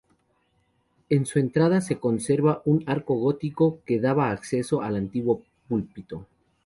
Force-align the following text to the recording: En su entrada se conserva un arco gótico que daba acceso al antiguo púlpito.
En 1.09 1.27
su 1.27 1.37
entrada 1.37 1.79
se 1.79 1.99
conserva 1.99 2.63
un 2.65 2.83
arco 2.87 3.13
gótico 3.13 3.81
que 3.85 3.99
daba 3.99 4.31
acceso 4.31 4.81
al 4.81 4.95
antiguo 4.95 5.43
púlpito. 5.67 6.25